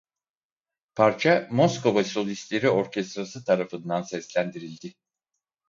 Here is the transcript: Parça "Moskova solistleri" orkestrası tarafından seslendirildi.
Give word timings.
Parça 0.95 1.47
"Moskova 1.51 2.03
solistleri" 2.03 2.67
orkestrası 2.71 3.45
tarafından 3.45 4.01
seslendirildi. 4.01 4.93